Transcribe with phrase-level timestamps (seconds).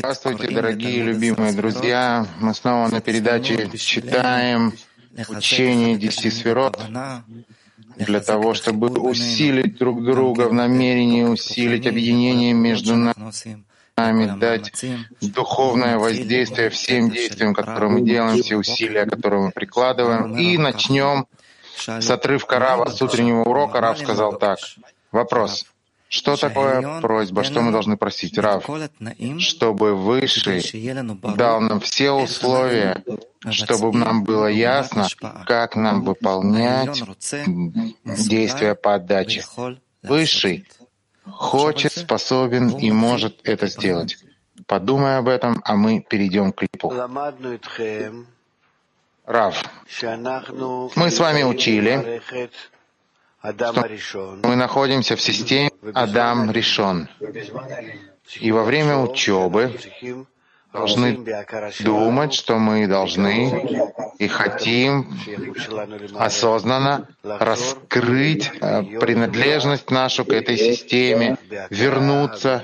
[0.00, 2.26] Здравствуйте, дорогие любимые друзья.
[2.40, 4.74] Мы снова на передаче читаем
[5.30, 6.78] учение десяти сферот
[7.96, 14.84] для того, чтобы усилить друг друга в намерении усилить объединение между нами, дать
[15.22, 20.36] духовное воздействие всем действиям, которые мы делаем, все усилия, которые мы прикладываем.
[20.36, 21.26] И начнем
[21.78, 23.80] с отрывка Рава с утреннего урока.
[23.80, 24.58] Рав сказал так.
[25.12, 25.64] Вопрос.
[26.10, 27.44] Что такое просьба?
[27.44, 28.36] Что мы должны просить?
[28.36, 28.68] Рав,
[29.38, 30.60] чтобы Высший
[31.36, 33.04] дал нам все условия,
[33.48, 35.06] чтобы нам было ясно,
[35.46, 37.00] как нам выполнять
[38.04, 39.44] действия по отдаче.
[40.02, 40.66] Высший
[41.24, 44.18] хочет, способен и может это сделать.
[44.66, 46.92] Подумай об этом, а мы перейдем к клипу.
[49.26, 49.64] Рав,
[50.96, 52.20] мы с вами учили,
[53.98, 57.08] что мы находимся в системе Адам Ришон.
[58.40, 59.76] И во время учебы
[60.72, 61.18] должны
[61.80, 65.18] думать, что мы должны и хотим
[66.16, 71.38] осознанно раскрыть э, принадлежность нашу к этой системе,
[71.70, 72.62] вернуться,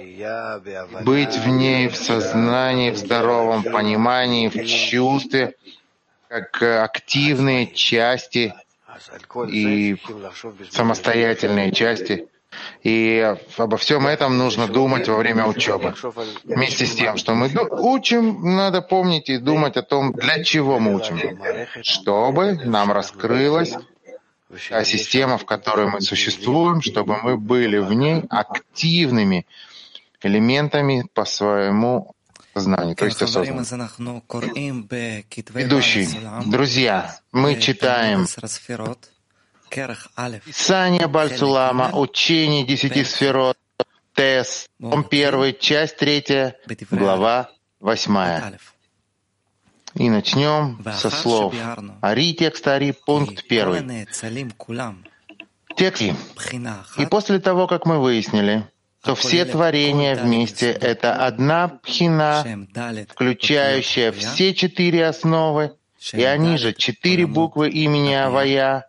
[1.03, 5.55] быть в ней в сознании, в здоровом понимании, в чувстве,
[6.28, 8.55] как активные части
[9.48, 9.97] и
[10.70, 12.28] самостоятельные части.
[12.83, 15.94] И обо всем этом нужно думать во время учебы.
[16.44, 20.94] Вместе с тем, что мы учим, надо помнить и думать о том, для чего мы
[20.94, 21.38] учим.
[21.83, 23.75] Чтобы нам раскрылась
[24.70, 29.47] та система, в которой мы существуем, чтобы мы были в ней активными
[30.22, 32.16] элементами по своему
[32.57, 33.65] сознанию, то есть осознанно.
[35.55, 36.09] Ведущий,
[36.47, 38.27] друзья, мы читаем
[40.45, 43.59] Писание Бальсулама, учение десяти сферот,
[44.15, 46.57] Тес, том первый, часть третья,
[46.91, 48.59] глава восьмая.
[49.95, 51.55] И начнем со слов.
[52.00, 54.06] Ари текст Ари, пункт первый.
[55.77, 56.03] Текст.
[56.97, 58.66] И после того, как мы выяснили,
[59.06, 62.67] то все творения вместе— это одна пхина,
[63.09, 65.75] включающая все четыре основы,
[66.12, 68.89] и они же четыре буквы имени Авая,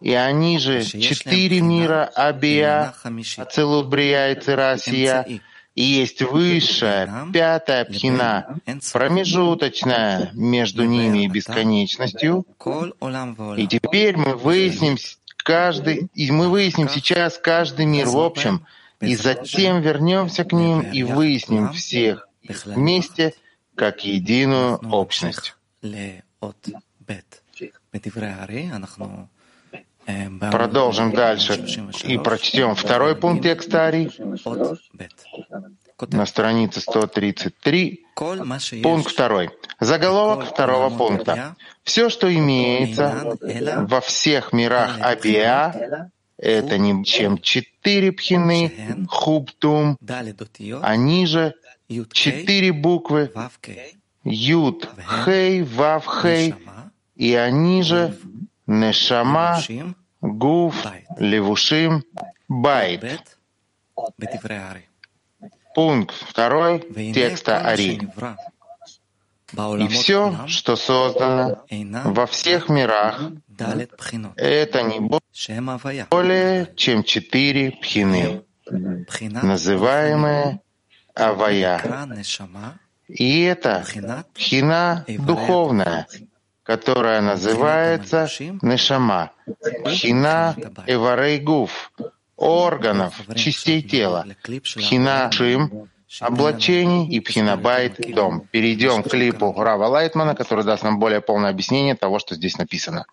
[0.00, 2.94] и они же четыре мира Абия,
[3.36, 5.26] Ацелут, Брия и Цирасия,
[5.74, 8.58] и есть высшая, пятая пхина,
[8.92, 12.46] промежуточная между ними и бесконечностью.
[13.56, 14.96] И теперь мы выясним
[15.36, 18.06] каждый, и мы выясним сейчас каждый мир.
[18.06, 18.66] В общем—
[19.00, 22.28] и затем вернемся к ним и выясним всех
[22.64, 23.34] вместе
[23.74, 25.54] как единую общность.
[30.50, 31.54] Продолжим дальше
[32.04, 34.10] и прочтем второй пункт текста Ари.
[36.10, 38.06] На странице 133,
[38.82, 39.50] пункт второй.
[39.80, 41.56] Заголовок второго пункта.
[41.82, 49.98] Все, что имеется во всех мирах Абиа, это не чем четыре пхины, хубтум,
[50.82, 51.54] они же
[52.12, 53.32] четыре буквы,
[54.24, 54.88] Юд,
[55.24, 56.54] Хей, Вав, Хей,
[57.16, 58.16] и они же
[58.66, 59.60] Нешама,
[60.20, 60.74] Гуф,
[61.18, 62.04] Левушим,
[62.48, 63.36] Байт.
[65.74, 66.80] Пункт второй
[67.12, 68.00] текста Ари.
[69.78, 71.64] И все, что создано
[72.04, 73.22] во всех мирах,
[74.36, 75.00] это не
[76.10, 78.42] более чем четыре пхины,
[79.42, 80.60] называемые
[81.14, 81.80] авая.
[83.06, 83.84] И это
[84.34, 85.04] пхина.
[85.06, 86.06] духовная,
[86.64, 88.28] которая называется
[88.62, 89.30] нешама,
[89.84, 90.56] пхина
[90.86, 91.92] эварейгуф,
[92.36, 95.88] органов, частей тела, пхина шим,
[96.20, 98.40] облачений и пхинабайт дом.
[98.50, 103.06] Перейдем к клипу Рава Лайтмана, который даст нам более полное объяснение того, что здесь написано.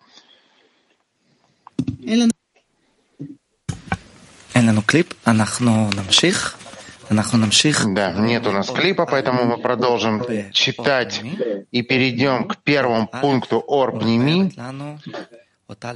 [7.94, 11.22] Да, нет у нас клипа, поэтому мы продолжим читать
[11.70, 14.52] и перейдем к первому пункту Орпними.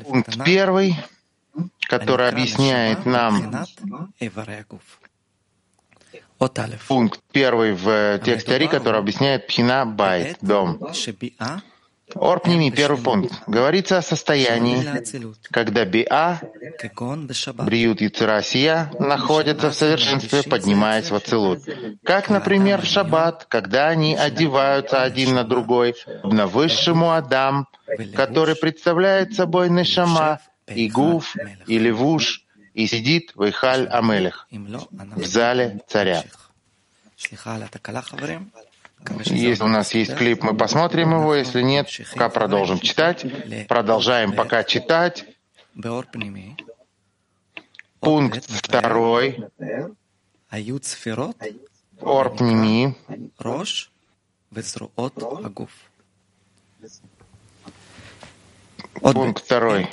[0.04, 0.96] Пункт первый,
[1.88, 3.66] который объясняет нам
[6.88, 10.78] пункт первый в тексте Ари, который объясняет пхина байт, дом.
[12.14, 13.32] Орпними, первый пункт.
[13.46, 14.84] Говорится о состоянии,
[15.50, 16.40] когда биа,
[17.54, 21.60] бриют и цирасия находятся в совершенстве, поднимаясь в ацилут.
[22.04, 27.66] Как, например, в шаббат, когда они одеваются один на другой, на высшему Адам,
[28.14, 31.36] который представляет собой нешама, и гуф,
[31.66, 36.24] и левуш, и сидит Вайхаль Амелех в зале царя.
[39.25, 41.35] Если у нас есть клип, мы посмотрим его.
[41.35, 43.25] Если нет, пока продолжим читать.
[43.67, 45.25] Продолжаем пока читать.
[47.99, 49.45] Пункт второй.
[52.01, 52.95] Орпними.
[59.01, 59.89] Пункт второй.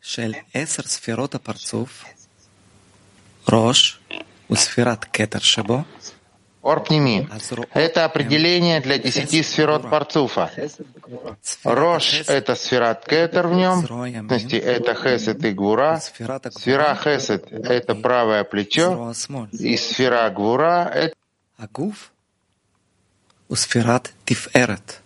[0.00, 2.04] של עשר ספירות הפרצוף,
[3.52, 4.00] ראש
[4.50, 5.82] וספירת כתר שבו,
[6.63, 7.27] Орпними.
[7.73, 10.49] Это определение для десяти сферот Парцуфа.
[11.63, 15.99] Рош— это сферат Кетер в нем, в это Хесед и Гура.
[15.99, 19.13] Сфера Хесед— это правое плечо,
[19.51, 21.15] и сфера Гура— это...
[21.57, 22.11] Агуф
[23.49, 25.01] у сферат Тиферет.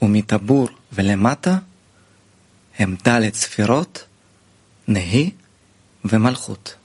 [0.00, 1.62] У Митабур Велемата—
[2.78, 4.08] Эмдалет сферот,
[4.86, 5.36] Неги,
[6.02, 6.78] Вемалхут.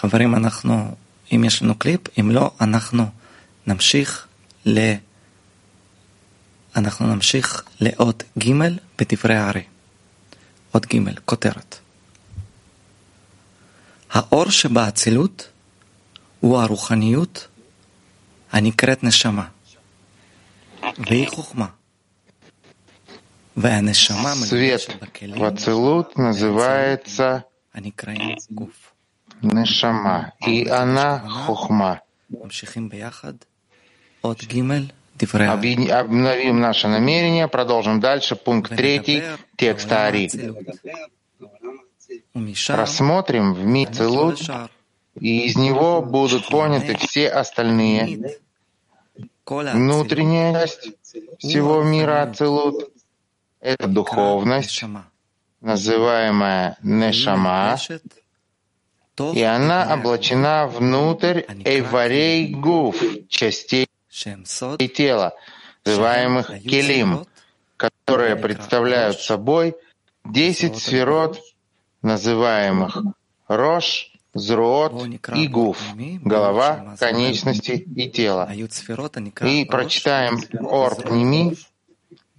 [0.00, 0.94] חברים, אנחנו,
[1.32, 3.04] אם יש לנו קליפ, אם לא, אנחנו
[3.66, 4.26] נמשיך
[4.66, 4.94] ל...
[6.76, 8.52] אנחנו נמשיך לאות ג'
[8.98, 9.62] בדברי הארי.
[10.74, 11.78] אות ג', כותרת.
[14.10, 15.48] האור שבאצילות
[16.40, 17.48] הוא הרוחניות
[18.52, 19.48] הנקראת נשמה,
[20.98, 21.66] והיא חוכמה.
[23.56, 25.34] והנשמה מלובשת בכלים
[27.74, 28.90] הנקראים גוף.
[29.42, 32.02] Нешама, и она хухма.
[35.20, 38.36] Обновим наше намерение, продолжим дальше.
[38.36, 39.22] Пункт третий,
[39.56, 40.30] текст Ари.
[42.68, 44.40] Рассмотрим в Мицелут,
[45.18, 48.38] и из него будут поняты все остальные.
[49.46, 50.92] Внутренняя часть
[51.38, 52.90] всего мира Ацелут—
[53.60, 54.84] это духовность,
[55.60, 57.76] называемая Нешама,
[59.34, 65.34] и она облачена внутрь эйварей гуф, частей тела,
[65.84, 67.26] называемых келим,
[67.76, 69.76] которые представляют собой
[70.24, 71.40] десять сферот,
[72.02, 73.02] называемых
[73.48, 74.92] рош, зруот
[75.34, 75.78] и гуф,
[76.22, 78.50] голова, конечности и тело.
[78.52, 81.56] И прочитаем Орпними,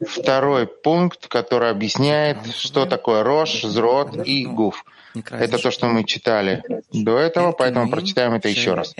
[0.06, 4.86] второй пункт, который объясняет, что такое рош, зруот и гуф.
[5.14, 8.94] Это то, что мы читали до этого, поэтому прочитаем это еще раз.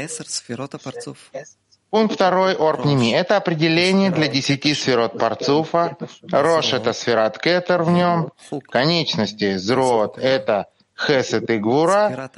[1.90, 2.56] Пункт второй.
[2.56, 3.14] Орпними.
[3.14, 5.98] Это определение для десяти сферот парцуфа.
[6.32, 8.32] Рош— это сферат кетер в нем.
[8.70, 10.68] Конечности зрот— это
[10.98, 12.32] хесед и гвура.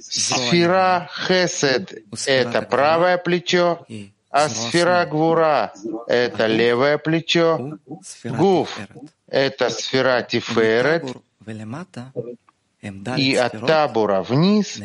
[0.00, 1.92] Сфера хесед—
[2.26, 3.84] это правое плечо,
[4.30, 5.72] а сфера гвура—
[6.06, 7.78] это левое плечо.
[8.24, 8.78] Гуф—
[9.26, 11.04] это сфера тиферет,
[13.16, 14.78] и от табура вниз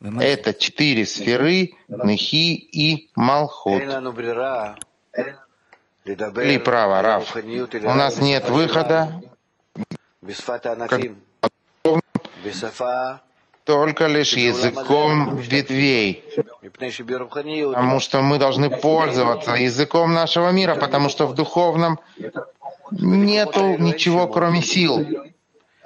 [0.00, 3.82] это четыре сферы Нехи и Малхут.
[6.04, 7.36] Или право, Рав.
[7.36, 9.20] У нас нет выхода,
[13.64, 16.24] только лишь языком ветвей,
[16.62, 21.98] потому что мы должны пользоваться языком нашего мира, потому что в духовном
[22.92, 25.04] нету ничего, кроме сил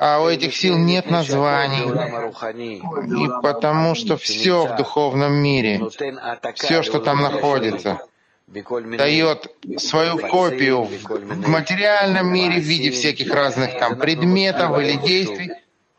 [0.01, 1.85] а у этих сил нет названий.
[3.23, 5.79] И потому что все в духовном мире,
[6.55, 8.01] все, что там находится,
[8.47, 15.53] дает свою копию в материальном мире в виде всяких разных там предметов или действий.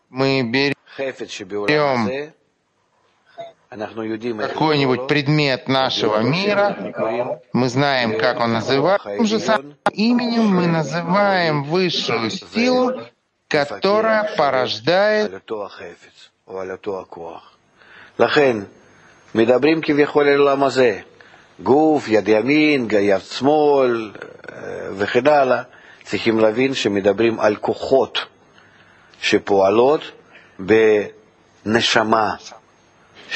[0.09, 0.73] Мы берем
[3.69, 11.63] какой-нибудь предмет нашего мира, мы знаем, как он называется, тем же самым именем мы называем
[11.63, 13.01] высшую силу,
[13.50, 15.30] которая порождает
[18.18, 18.56] לכן,
[19.34, 21.00] מדברים כביכול אל העולם הזה,
[21.62, 24.12] גוף, יד ימין, יד שמאל
[24.96, 25.62] וכן הלאה,
[26.04, 28.18] צריכים להבין שמדברים על כוחות
[29.22, 30.00] שפועלות
[30.58, 32.34] בנשמה.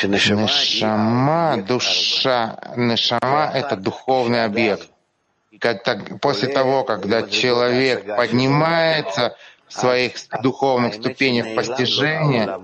[0.04, 4.88] Нешама, душа, нешама — это духовный объект.
[6.22, 12.57] После того, когда человек поднимается в своих духовных ступенях постижения,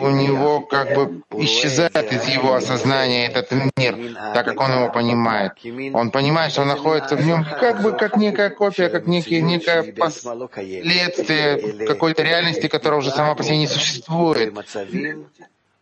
[0.00, 3.96] у него как бы исчезает из его осознания этот мир,
[4.34, 5.52] так как он его понимает.
[5.94, 9.92] Он понимает, что он находится в нем как бы как некая копия, как некие, некое
[9.92, 14.54] последствие какой-то реальности, которая уже сама по себе не существует,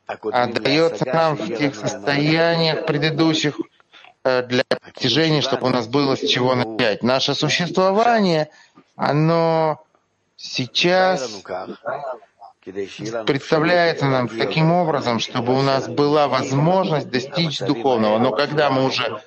[0.07, 3.61] а дается нам в тех состояниях предыдущих,
[4.25, 7.03] э, для достижения, чтобы у нас было с чего начать.
[7.03, 8.49] Наше существование,
[8.97, 9.85] оно
[10.39, 11.45] сейчас
[13.27, 18.19] представляется нам таким образом, чтобы у нас была возможность достичь духовного.
[18.19, 19.21] Но когда мы уже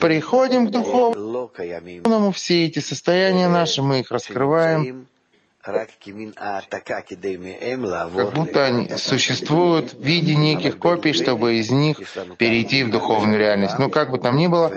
[0.00, 5.06] приходим к духовному, все эти состояния наши, мы их раскрываем
[5.62, 5.90] как
[8.34, 11.98] будто они существуют в виде неких копий, чтобы из них
[12.36, 13.78] перейти в духовную реальность.
[13.78, 14.72] Но как бы там ни было,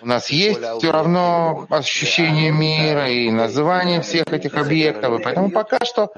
[0.00, 5.84] у нас есть все равно ощущение мира и название всех этих объектов, и поэтому пока
[5.84, 6.10] что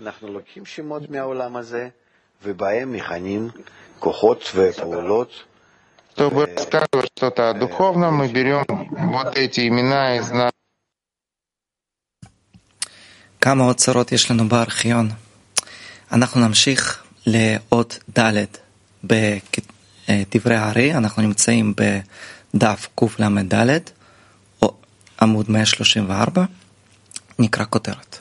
[6.17, 10.51] чтобы рассказывать что-то о духовном, мы берем вот эти имена из нас.
[13.41, 15.11] כמה אוצרות יש לנו בארכיון.
[16.13, 18.45] אנחנו נמשיך לאות ד'
[19.05, 21.75] בדברי הארי, אנחנו נמצאים
[22.55, 23.81] בדף קל"ד,
[25.21, 26.45] עמוד 134,
[27.39, 28.19] נקרא כותרת.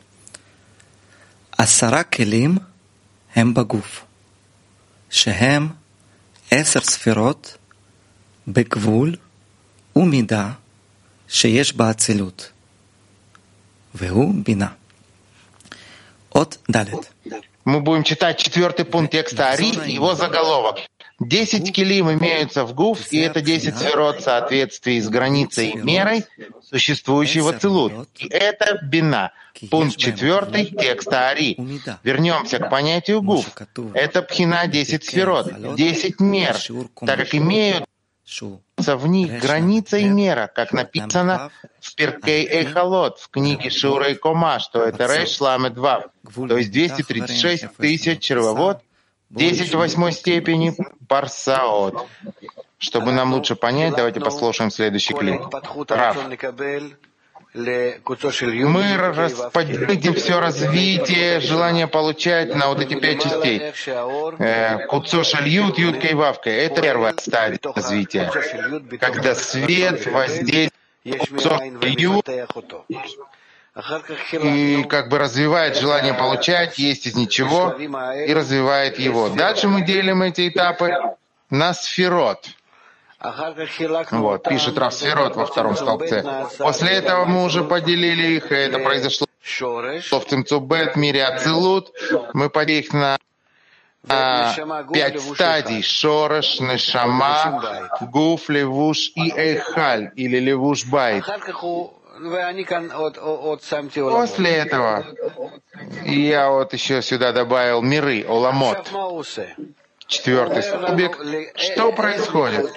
[1.58, 2.58] עשרה כלים
[3.36, 4.06] הם בגוף,
[5.10, 5.68] שהם
[6.52, 7.58] עשר ספירות
[8.48, 9.16] בגבול
[9.96, 10.52] ומידה
[11.28, 12.52] שיש באצילות,
[13.96, 14.68] והוא בינה.
[16.36, 17.10] От Далит.
[17.64, 20.78] Мы будем читать четвертый пункт текста Ари, его заголовок.
[21.20, 26.26] Десять килим имеются в ГУФ, и это десять сферот в соответствии с границей и мерой,
[26.62, 28.10] существующей в Ацелут.
[28.20, 29.32] И это бина.
[29.72, 31.58] Пункт четвертый текста Ари.
[32.04, 33.46] Вернемся к понятию ГУФ.
[33.94, 36.58] Это пхина десять сферот, десять мер,
[37.06, 37.86] так как имеют
[38.98, 44.60] в них граница и мера, как написано в Перкей Эйхалот, в книге Шура и Кома,
[44.60, 48.82] что это Рейш Ламед Вав, то есть 236 тысяч червовод,
[49.30, 50.76] 10 в восьмой степени
[51.08, 52.08] парсаот.
[52.78, 55.42] Чтобы нам лучше понять, давайте послушаем следующий клип.
[55.90, 56.18] Рав.
[57.56, 63.62] Мы распределим все развитие, желание получать на вот эти пять частей.
[64.40, 66.50] Э, Куцошаль ют, ют, кейвавка.
[66.50, 68.30] Это первая стадия развития.
[69.00, 70.74] Когда свет воздействует
[74.34, 79.30] и как бы развивает желание получать, есть из ничего, и развивает его.
[79.30, 80.94] Дальше мы делим эти этапы
[81.50, 82.50] на сферот.
[84.12, 86.24] Вот, пишет Рафсферот во втором столбце.
[86.58, 91.92] После этого мы уже поделили их, и это произошло в Цимцубет, мире Ацилут.
[92.34, 93.18] Мы поделили их на
[94.94, 95.82] пять стадий.
[95.82, 101.26] Шорош, Нешама, Гуф, Левуш и Эйхаль, или Левуш Байт.
[103.94, 105.06] После этого
[106.06, 108.90] я вот еще сюда добавил миры, Оламот.
[110.08, 111.18] Четвертый столбик.
[111.56, 112.72] Что происходит?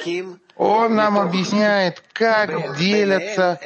[0.56, 3.60] Он нам объясняет, как делятся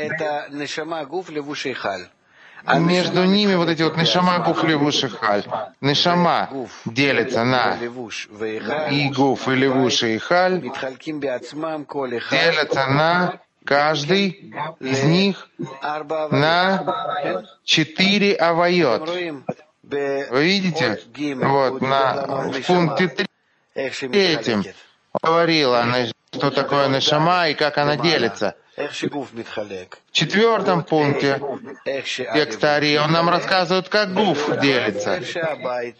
[2.79, 5.45] между ними вот эти вот нишама, гуф, левуш и халь.
[5.81, 6.49] Нишама
[6.85, 7.77] делится на
[8.91, 10.61] и гуф, и левуш и халь,
[12.31, 15.49] делятся на каждый из них
[16.31, 19.09] на четыре авайот.
[19.83, 21.01] Вы видите?
[21.37, 23.27] Вот, на, в пункте 3
[23.75, 24.65] Этим
[25.23, 25.87] говорила,
[26.35, 28.55] что такое нешама и как она делится.
[28.77, 31.41] В четвертом пункте
[31.85, 35.21] текста Ари он нам рассказывает, как гуф делится.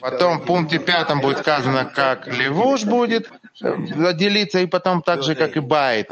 [0.01, 3.31] Потом в пункте пятом будет сказано, как левуш будет
[3.61, 6.09] делиться, и потом так же, как и байт,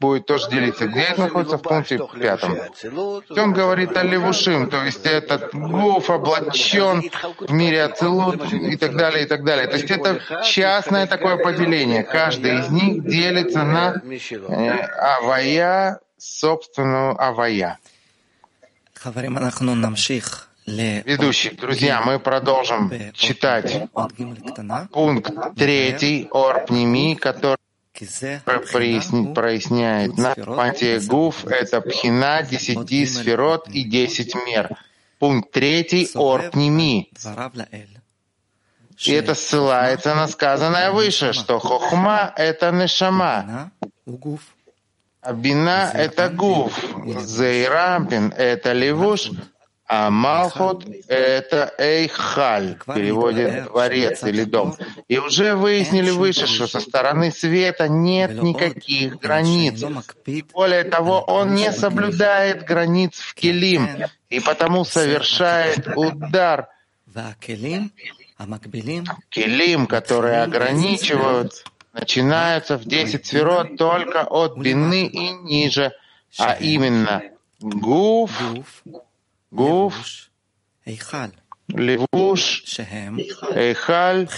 [0.00, 0.86] будет тоже делиться.
[0.86, 1.58] Где это находится?
[1.58, 2.56] В пункте пятом.
[3.36, 9.24] Он говорит о левушим, то есть этот гуф облачен в мире ацелут и так далее,
[9.24, 9.66] и так далее.
[9.66, 12.02] То есть это частное такое поделение.
[12.02, 14.70] Каждый из них делится на э,
[15.18, 17.78] авая, собственную авая.
[20.68, 23.88] Ведущий, друзья, мы продолжим читать
[24.92, 27.56] пункт третий Орпними, который
[29.34, 34.76] проясняет на понятие гуф— это пхина, десяти сферот и десять мер.
[35.18, 37.08] Пункт третий Орпними.
[39.06, 43.72] И это ссылается на сказанное выше, что хохма— это нешама,
[45.22, 49.30] а бина— это гуф, зейрампин— это левуш,
[49.88, 54.76] а Малхот— это Эйхаль, в переводе «дворец» или «дом».
[55.08, 59.82] И уже выяснили выше, что со стороны света нет никаких границ.
[60.52, 63.88] Более того, он не соблюдает границ в Келим,
[64.28, 66.68] и потому совершает удар
[67.40, 67.90] Келим,
[69.86, 75.92] которые ограничивают начинаются в 10 сферот только от бины и ниже,
[76.38, 77.22] а именно
[77.60, 78.30] гуф,
[79.50, 80.30] гуф,
[81.68, 82.64] левуш,
[83.54, 84.28] эйхаль,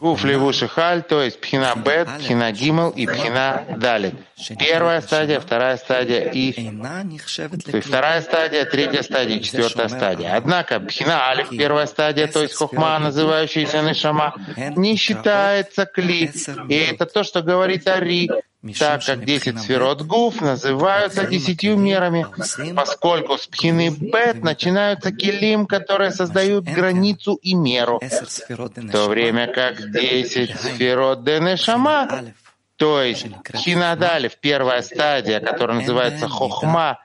[0.00, 4.14] Гуф левуш халь, то есть пхина бет, пхина гимел и пхина далит.
[4.56, 10.36] Первая стадия, вторая стадия и то есть вторая стадия, третья стадия, четвертая стадия.
[10.36, 14.34] Однако пхина алиф, первая стадия, то есть хохма, называющаяся нишама,
[14.76, 16.30] не считается кли.
[16.68, 18.30] И это то, что говорит Ари,
[18.78, 22.26] так как десять сферот гуф называются десятью мерами,
[22.74, 29.92] поскольку с пхины бет начинаются килим, которые создают границу и меру, в то время как
[29.92, 32.32] десять сферот денешама,
[32.76, 36.98] то есть хинадалев, первая стадия, которая называется хохма,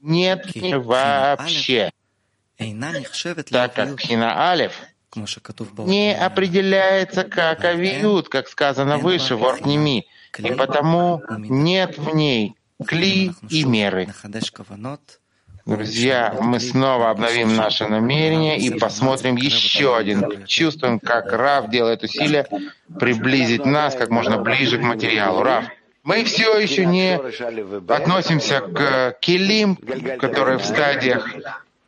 [0.00, 1.90] нет вообще,
[3.50, 4.72] так как хина алев
[5.84, 10.06] не определяется как авиют, как сказано выше, в Орпнеми,
[10.38, 12.54] и потому нет в ней
[12.86, 14.08] кли и меры.
[15.64, 20.44] Друзья, мы снова обновим наше намерение и посмотрим еще один.
[20.46, 22.48] Чувствуем, как Рав делает усилия
[22.98, 25.44] приблизить нас как можно ближе к материалу.
[25.44, 25.66] Рав,
[26.02, 27.14] мы все еще не
[27.88, 29.76] относимся к келим,
[30.18, 31.28] которые в стадиях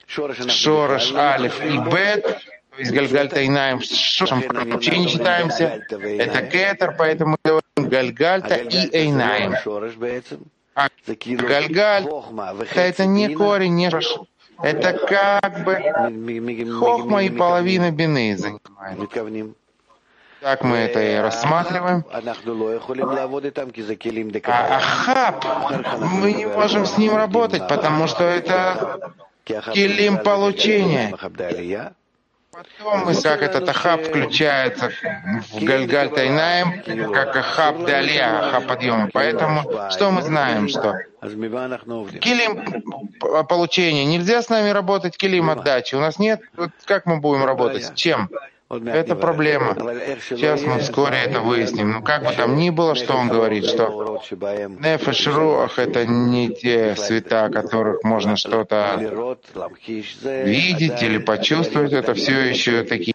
[0.07, 2.39] Шорош, Алиф и Бет,
[2.75, 5.81] то есть Гальгаль Тайнаем Шошем вообще не считаемся.
[5.89, 9.55] Это Кетер, поэтому говорим Гальгальта и Эйнаем.
[10.75, 10.89] А
[11.25, 12.05] Гальгаль—
[12.75, 14.17] это не корень, не Шош.
[14.61, 15.75] Это как бы
[16.79, 18.99] хохма и половина бины занимает.
[20.41, 22.05] Так мы это и рассматриваем.
[22.11, 22.21] А
[24.77, 25.45] Ахаб,
[26.01, 29.13] мы не можем с ним работать, потому что это
[29.45, 31.15] килим получения.
[32.55, 34.91] Потом как этот Ахаб включается
[35.53, 39.09] в Гальгаль Тайнаем, как Ахаб Далия, Ахаб подъема.
[39.13, 40.95] Поэтому что мы знаем, что
[42.21, 42.83] килим
[43.49, 45.95] получения, нельзя с нами работать килим отдачи.
[45.95, 46.41] У нас нет,
[46.85, 48.29] как мы будем работать, с чем?
[48.83, 49.77] Это проблема.
[50.29, 51.93] Сейчас мы вскоре это выясним.
[51.93, 56.97] Но как бы там ни было, что он говорит, что Нефеш Руах— это не те
[56.97, 59.37] света, которых можно что-то
[60.25, 61.93] видеть или почувствовать.
[61.93, 63.15] Это все еще такие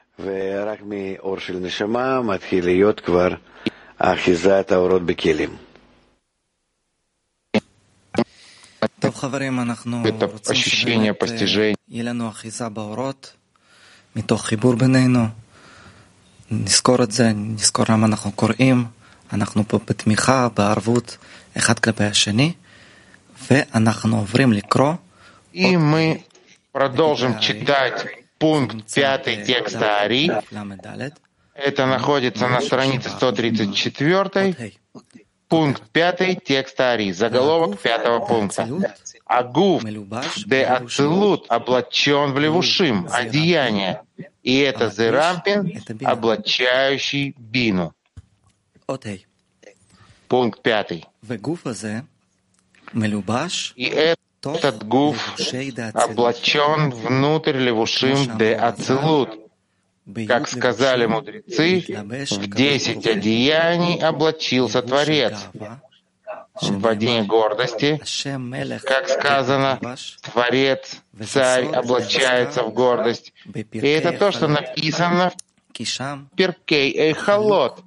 [10.05, 11.75] это ощущение постижения.
[16.50, 16.64] מתוך חיבור בינינו.
[16.64, 18.84] נזכור את זה, נזכור למה אנחנו קוראים,
[19.32, 21.16] אנחנו פה בתמיכה, בערבות,
[21.56, 22.52] אחד כלפי השני,
[23.50, 24.94] ואנחנו עוברים לקרוא.
[25.52, 26.24] И мы
[26.72, 28.06] продолжим читать
[28.38, 30.30] пункт пятый текста Ари.
[31.54, 34.74] Это находится на странице 134.
[35.48, 37.12] Пункт пятый текста Ари.
[37.12, 38.68] Заголовок пятого пункта.
[39.26, 39.84] Агуф
[40.46, 44.02] де ацелут облачен в левушим, одеяние,
[44.43, 47.93] и это зерампин, облачающий бину.
[50.27, 51.05] Пункт пятый.
[53.75, 55.35] И этот гуф
[55.93, 59.29] облачен внутрь левушим де ацелут,
[60.27, 65.49] как сказали мудрецы, в десять одеяний облачился Творец
[66.61, 68.01] одни гордости.
[68.85, 69.79] Как сказано,
[70.21, 73.33] Творец, Царь облачается в гордость.
[73.53, 77.79] И это то, что написано в Перкей Эйхалот,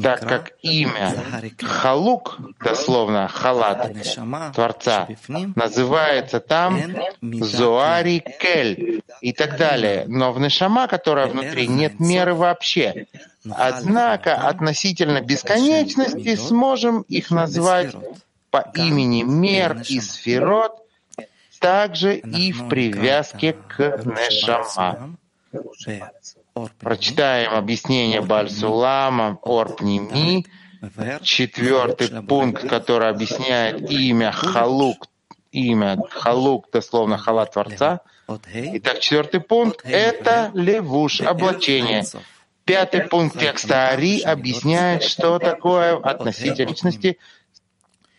[0.00, 1.14] так как имя
[1.60, 3.92] Халук, дословно Халат,
[4.54, 5.08] Творца,
[5.54, 6.80] называется там
[7.20, 10.04] Зоари Кель и так далее.
[10.08, 13.06] Но в Нешама, которая внутри, нет меры вообще.
[13.50, 17.94] Однако относительно бесконечности сможем их назвать
[18.50, 20.78] по имени мер и сферот,
[21.58, 25.16] также и в привязке к Нешама.
[26.80, 30.44] Прочитаем объяснение Бальсулама Орпними,
[31.22, 35.06] четвертый пункт, который объясняет имя Халук,
[35.50, 38.00] имя Халук, дословно Хала Творца.
[38.52, 42.04] Итак, четвертый пункт— это левуш, облачение.
[42.64, 47.18] Пятый пункт текста Ари объясняет, что такое относительно личности.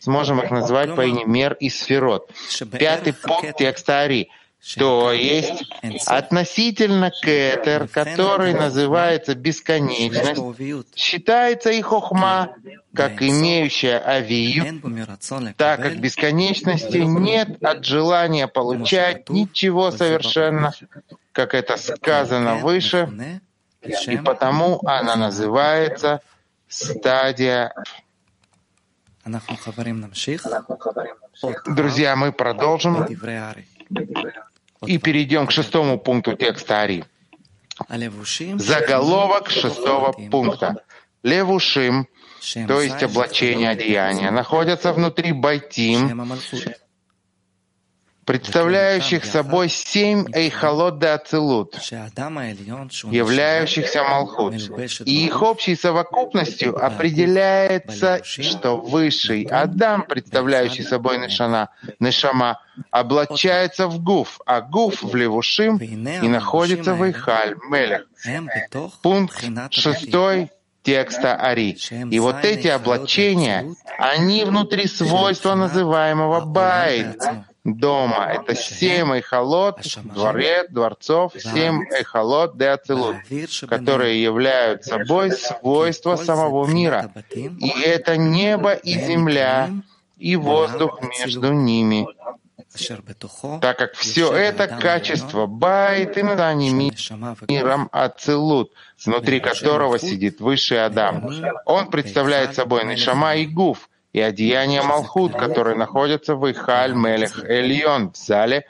[0.00, 2.30] Сможем их назвать по имени мер и сферот.
[2.78, 4.28] Пятый пункт текста Ари.
[4.76, 5.64] То есть
[6.06, 10.40] относительно кетер, который называется бесконечность,
[10.96, 12.54] считается и хохма
[12.94, 14.80] как имеющая авию,
[15.56, 20.72] так как бесконечности нет от желания получать ничего совершенно,
[21.32, 23.40] как это сказано выше,
[24.06, 26.22] и потому она называется
[26.68, 27.74] стадия.
[31.66, 33.06] Друзья, мы продолжим
[34.86, 37.04] и перейдем к шестому пункту текста Ари.
[38.56, 40.76] Заголовок шестого пункта.
[41.22, 42.06] Левушим,
[42.68, 46.28] то есть облачение одеяния, находятся внутри Байтим,
[48.24, 51.74] представляющих собой семь эйхалот де ацелут,
[53.10, 54.54] являющихся Малхут.
[55.04, 61.68] И их общей совокупностью определяется, что высший Адам, представляющий собой Нишана,
[62.00, 62.60] Нишама,
[62.90, 68.06] облачается в Гуф, а Гуф в Левушим и находится в Эйхаль, Мелех.
[69.02, 70.50] Пункт шестой
[70.82, 71.76] текста Ари.
[72.10, 77.22] И вот эти облачения, они внутри свойства называемого Байт,
[77.64, 78.26] дома.
[78.26, 83.16] Это семь эхолот, дворец, дворцов, семь эхолот де ацелут,
[83.68, 87.10] которые являются собой свойства самого мира.
[87.34, 89.70] И это небо и земля,
[90.18, 92.06] и воздух между ними.
[93.60, 96.92] Так как все это качество байт и нами
[97.48, 98.72] миром Ацелут,
[99.04, 101.30] внутри которого сидит высший Адам.
[101.66, 108.12] Он представляет собой Нишама и Гуф, и одеяния Малхут, которые находятся в Ихаль Мелех Эльон,
[108.12, 108.64] в зале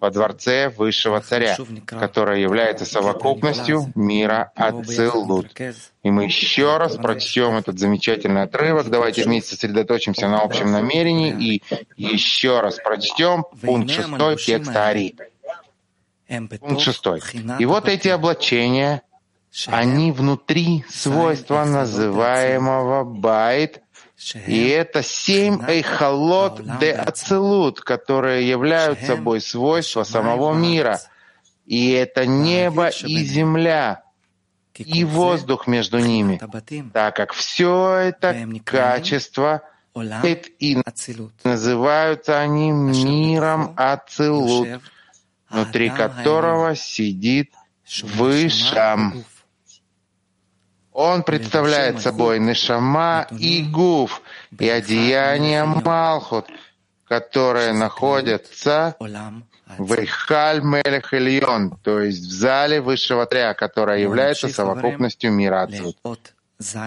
[0.00, 1.56] во дворце высшего царя,
[1.86, 5.56] которая является совокупностью мира Ацилут.
[6.02, 8.90] И мы еще раз прочтем этот замечательный отрывок.
[8.90, 11.62] Давайте вместе сосредоточимся на общем намерении и
[11.96, 15.14] еще раз прочтем пункт шестой текста Ари.
[16.58, 17.22] Пункт шестой.
[17.60, 19.02] И вот эти облачения,
[19.68, 23.80] они внутри свойства называемого байт,
[24.46, 31.00] и это семь эйхалот де ацелут, которые являются собой свойства самого мира.
[31.66, 34.02] И это небо и земля,
[34.74, 36.40] и воздух между ними,
[36.92, 39.62] так как все это качество
[40.58, 40.78] и
[41.44, 44.80] называются они миром Ацелут,
[45.48, 47.52] внутри которого сидит
[48.02, 49.24] Вышам.
[50.98, 54.20] Он представляет собой Нишама и Гуф,
[54.58, 56.46] и одеяние Малхут,
[57.04, 58.96] которые находятся
[59.78, 65.96] в Ихаль Мелех Ильон, то есть в зале высшего тря, которая является совокупностью мира Ацут.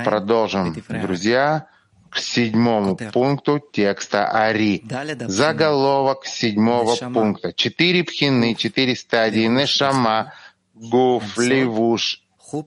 [0.04, 1.68] Продолжим, друзья,
[2.10, 4.84] к седьмому пункту текста Ари.
[5.22, 7.54] Заголовок седьмого пункта.
[7.54, 10.34] Четыре пхины, четыре стадии Нешама,
[10.74, 12.21] Гуф, Левуш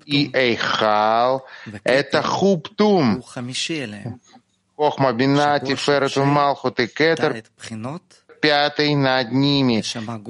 [0.07, 1.47] и Эйхал—
[1.85, 3.23] это Хуптум,
[4.77, 7.45] Хохма Бина, Тиферет Малхут и Кетер,
[8.41, 9.83] пятый над ними,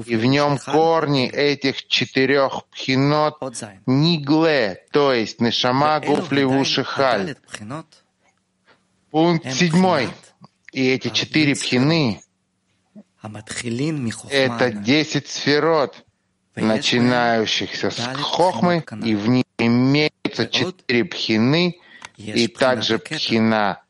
[0.07, 3.38] и в нем корни этих четырех пхинот
[3.87, 7.37] Нигле, то есть Нешама, Гуф, Левуш Халь.
[9.11, 10.11] Пункт седьмой.
[10.73, 12.21] И эти четыре пхины—
[14.31, 16.05] это десять сферот,
[16.57, 21.81] начинающихся с хохмы, и в них имеются четыре пхины,
[22.17, 23.81] и также пхина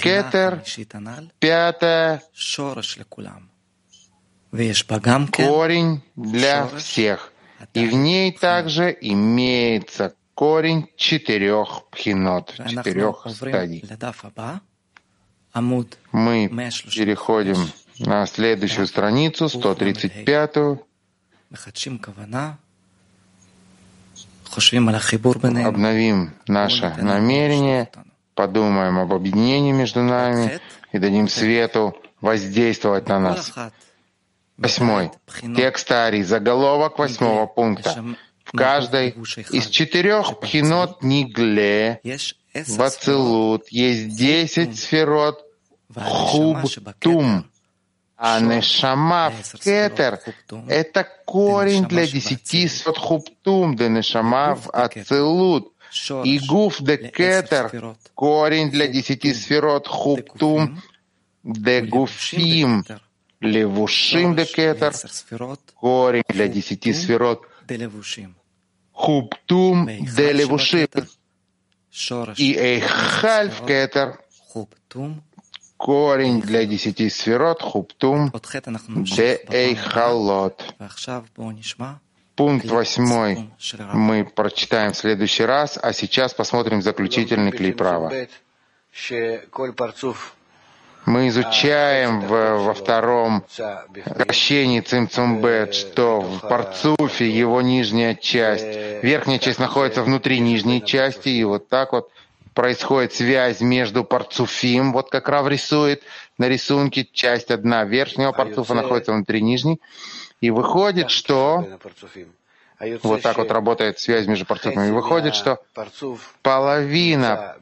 [0.00, 0.62] кетер,
[1.38, 2.22] пятая,
[5.32, 7.32] корень для всех.
[7.74, 13.84] И в ней также имеется корень четырех пхинот, четырех стадий.
[16.12, 20.56] Мы переходим на следующую страницу, 135
[25.66, 27.90] Обновим наше намерение,
[28.34, 30.60] подумаем об объединении между нами
[30.92, 33.52] и дадим свету воздействовать на нас.
[34.56, 35.10] Восьмой.
[35.56, 38.04] Текст Ари, заголовок восьмого пункта.
[38.44, 39.10] В каждой
[39.50, 42.00] из четырех пхинот Нигле,
[42.76, 45.40] Бацилут, есть десять сферот.
[45.94, 47.46] Хубтум,
[48.24, 50.20] а нешама в кетер—
[50.68, 55.72] это корень для десяти сот хуптум, да нешама в ацелут.
[56.24, 60.80] И гуф де кетер— корень для десяти сферот хуптум,
[61.42, 62.84] де гуфим.
[63.40, 64.94] Левушим де кетер—
[65.74, 67.40] корень для десяти сферот
[68.92, 70.88] хуптум де левушим.
[72.36, 74.20] И эйхаль в кетер—
[75.82, 78.32] корень для десяти сферот, хуптум,
[79.16, 80.74] де эйхалот.
[82.36, 83.50] Пункт восьмой.
[83.92, 88.12] мы прочитаем в следующий раз, а сейчас посмотрим заключительный клей права.
[91.04, 93.44] Мы изучаем в, во втором
[94.06, 101.42] вращении Цимцумбет, что в парцуфе его нижняя часть, верхняя часть находится внутри нижней части, и
[101.42, 102.08] вот так вот
[102.54, 106.02] происходит связь между парцуфим, вот как Рав рисует
[106.38, 109.80] на рисунке, часть одна верхнего парцуфа находится внутри нижней,
[110.40, 111.78] и выходит, что
[113.02, 114.88] вот так вот работает связь между парцуфами.
[114.88, 115.62] И выходит, что
[116.42, 117.56] половина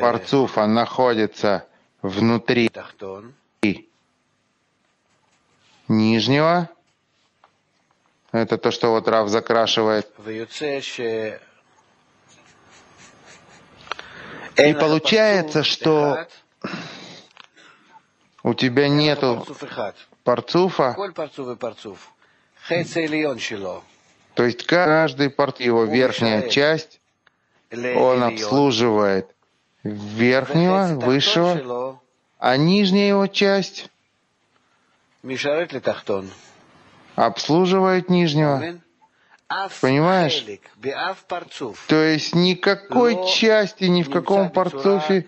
[0.00, 1.66] парцуфа находится
[2.02, 2.70] внутри
[5.88, 6.68] нижнего.
[8.32, 10.10] Это то, что вот Рав закрашивает.
[14.56, 16.26] И получается, что
[18.42, 19.46] у тебя нету
[20.22, 20.96] парцуфа,
[24.34, 27.00] то есть каждый порт, его верхняя часть,
[27.72, 29.34] он обслуживает
[29.82, 32.00] верхнего, высшего,
[32.38, 33.90] а нижняя его часть
[37.16, 38.80] обслуживает нижнего.
[39.80, 40.44] Понимаешь?
[41.88, 45.26] То есть никакой части ни в каком парцуфе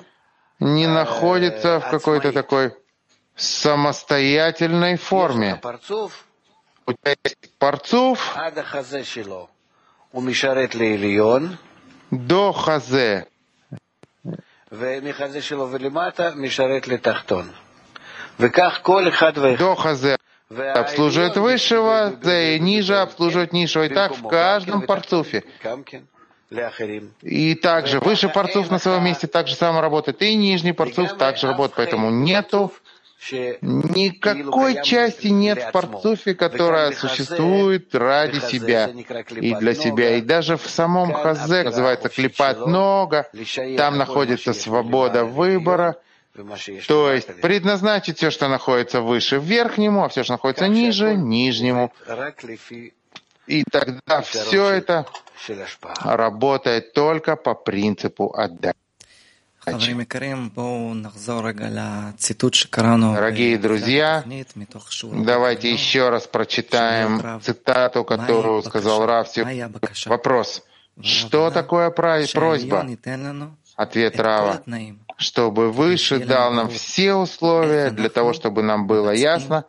[0.61, 2.75] не находится в какой-то такой
[3.37, 5.61] самостоятельной форме.
[6.87, 8.37] У тебя есть парцуф.
[12.11, 13.27] До хазе.
[19.59, 20.19] До хазе
[20.51, 23.85] обслуживает высшего, и ниже обслуживает низшего.
[23.85, 25.45] И так в каждом парцуфе.
[27.23, 31.49] И также выше парцуф на своем месте так же само работает, и нижний парцуф также
[31.49, 31.77] работает.
[31.77, 32.73] Поэтому нету
[33.63, 38.91] Никакой части нет в парцуфе, которая существует ради себя
[39.31, 40.17] и для себя.
[40.17, 43.29] И даже в самом хазе, называется клепат нога,
[43.77, 45.97] там находится свобода выбора,
[46.87, 51.93] то есть предназначить все, что находится выше, верхнему, а все, что находится ниже, нижнему.
[53.47, 55.07] И тогда все это
[56.03, 58.77] работает только по принципу отдачи.
[63.15, 64.25] Дорогие друзья,
[65.03, 69.29] давайте еще раз прочитаем цитату, которую сказал Раф.
[70.07, 70.63] Вопрос.
[71.03, 72.87] Что такое просьба?
[73.77, 74.63] Ответ Рава.
[75.17, 79.65] Чтобы Выше дал нам все условия для того, чтобы нам было ясно,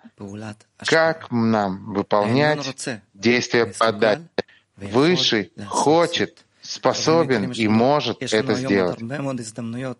[0.77, 2.59] как нам выполнять
[3.13, 4.23] действия подачи.
[4.75, 8.99] Высший хочет способен и может это сделать.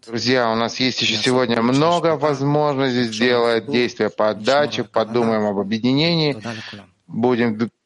[0.06, 6.38] Друзья, у нас есть еще сегодня много возможностей сделать действия по отдаче, подумаем об объединении.
[7.08, 7.70] Будем